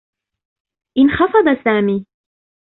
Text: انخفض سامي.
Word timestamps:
انخفض 0.97 1.63
سامي. 1.65 2.05